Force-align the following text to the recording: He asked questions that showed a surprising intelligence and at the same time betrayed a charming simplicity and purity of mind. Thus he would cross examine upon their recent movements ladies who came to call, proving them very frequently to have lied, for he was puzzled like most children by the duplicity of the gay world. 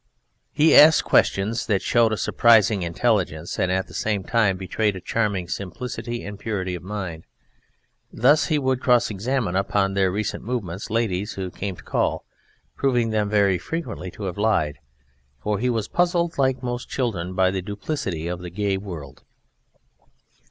He 0.51 0.73
asked 0.75 1.03
questions 1.03 1.67
that 1.67 1.83
showed 1.83 2.11
a 2.11 2.17
surprising 2.17 2.81
intelligence 2.81 3.59
and 3.59 3.71
at 3.71 3.85
the 3.85 3.93
same 3.93 4.23
time 4.23 4.57
betrayed 4.57 4.95
a 4.95 4.99
charming 4.99 5.47
simplicity 5.47 6.23
and 6.25 6.39
purity 6.39 6.73
of 6.73 6.81
mind. 6.81 7.25
Thus 8.11 8.47
he 8.47 8.57
would 8.57 8.79
cross 8.81 9.11
examine 9.11 9.55
upon 9.55 9.93
their 9.93 10.09
recent 10.11 10.43
movements 10.43 10.89
ladies 10.89 11.33
who 11.33 11.51
came 11.51 11.75
to 11.75 11.83
call, 11.83 12.25
proving 12.75 13.11
them 13.11 13.29
very 13.29 13.59
frequently 13.59 14.09
to 14.13 14.23
have 14.23 14.39
lied, 14.39 14.79
for 15.37 15.59
he 15.59 15.69
was 15.69 15.87
puzzled 15.87 16.39
like 16.39 16.63
most 16.63 16.89
children 16.89 17.35
by 17.35 17.51
the 17.51 17.61
duplicity 17.61 18.27
of 18.27 18.39
the 18.39 18.49
gay 18.49 18.77
world. 18.77 19.23